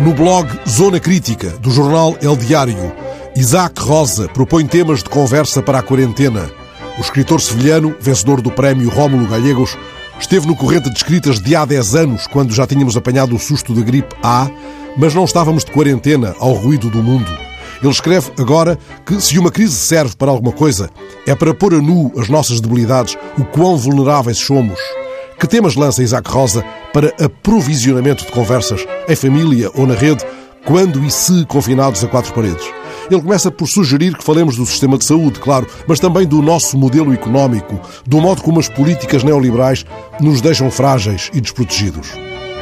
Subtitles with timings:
[0.00, 2.90] No blog Zona Crítica, do jornal El Diário,
[3.36, 6.50] Isaac Rosa propõe temas de conversa para a quarentena.
[6.96, 9.76] O escritor sevilhano, vencedor do prémio Rómulo Gallegos,
[10.18, 13.74] esteve no corrente de escritas de há 10 anos, quando já tínhamos apanhado o susto
[13.74, 14.50] da gripe A,
[14.96, 17.30] mas não estávamos de quarentena ao ruído do mundo.
[17.82, 20.88] Ele escreve agora que se uma crise serve para alguma coisa,
[21.26, 24.80] é para pôr a nu as nossas debilidades, o quão vulneráveis somos.
[25.40, 26.62] Que temas lança Isaac Rosa
[26.92, 30.22] para aprovisionamento de conversas, em família ou na rede,
[30.66, 32.62] quando e se confinados a quatro paredes?
[33.10, 36.76] Ele começa por sugerir que falemos do sistema de saúde, claro, mas também do nosso
[36.76, 39.86] modelo económico, do modo como as políticas neoliberais
[40.20, 42.10] nos deixam frágeis e desprotegidos.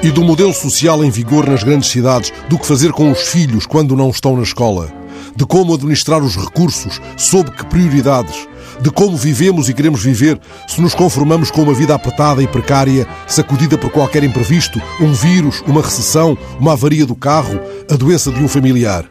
[0.00, 3.66] E do modelo social em vigor nas grandes cidades, do que fazer com os filhos
[3.66, 4.88] quando não estão na escola,
[5.34, 8.46] de como administrar os recursos, sob que prioridades,
[8.80, 13.06] de como vivemos e queremos viver se nos conformamos com uma vida apertada e precária,
[13.26, 17.60] sacudida por qualquer imprevisto, um vírus, uma recessão, uma avaria do carro,
[17.90, 19.04] a doença de um familiar.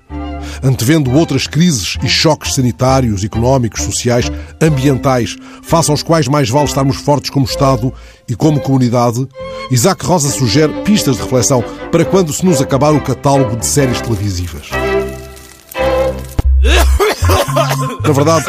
[0.63, 6.97] Antevendo outras crises e choques sanitários, económicos, sociais, ambientais, face aos quais mais vale estarmos
[6.97, 7.93] fortes como Estado
[8.27, 9.27] e como comunidade,
[9.69, 14.01] Isaac Rosa sugere pistas de reflexão para quando se nos acabar o catálogo de séries
[14.01, 14.69] televisivas.
[18.03, 18.45] Na verdade,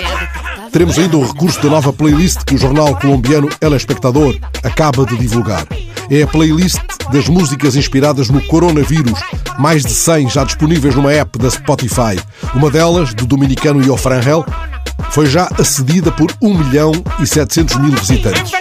[0.78, 5.16] teremos ainda o recurso da nova playlist que o jornal colombiano El Espectador acaba de
[5.18, 5.66] divulgar.
[6.08, 6.78] É a playlist
[7.10, 9.18] das músicas inspiradas no coronavírus,
[9.58, 12.16] mais de 100 já disponíveis numa app da Spotify.
[12.54, 14.46] Uma delas, do dominicano Iofrangel,
[15.10, 18.52] foi já acedida por 1 milhão e 700 mil visitantes.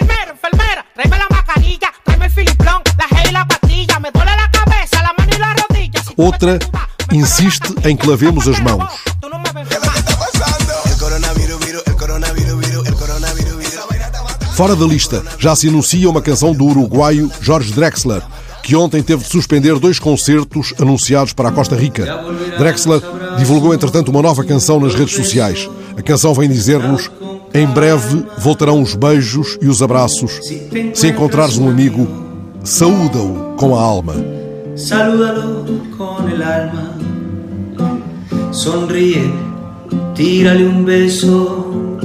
[6.16, 6.58] Outra
[7.12, 9.07] insiste em que lavemos as mãos.
[14.58, 18.20] Fora da lista, já se anuncia uma canção do uruguaio Jorge Drexler,
[18.60, 22.04] que ontem teve de suspender dois concertos anunciados para a Costa Rica.
[22.58, 23.00] Drexler
[23.38, 25.70] divulgou, entretanto, uma nova canção nas redes sociais.
[25.96, 27.08] A canção vem dizer-nos:
[27.54, 30.40] em breve voltarão os beijos e os abraços.
[30.92, 32.08] Se encontrares um amigo,
[32.64, 34.14] saúda-o com a alma.
[34.74, 35.66] Salúdalo
[35.96, 36.98] con el alma.
[38.50, 39.32] Sonríe,
[40.16, 41.96] tírale un beso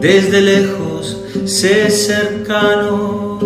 [0.00, 3.38] desde lejos sé cercano,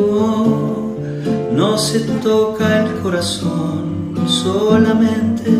[1.52, 5.50] no se toca el corazón solamente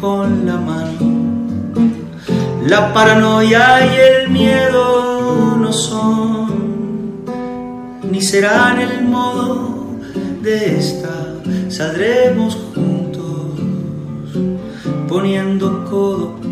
[0.00, 1.16] con la mano.
[2.66, 7.24] La paranoia y el miedo no son,
[8.10, 9.86] ni serán el modo
[10.42, 11.10] de esta.
[11.68, 13.60] Saldremos juntos,
[15.08, 16.45] poniendo codo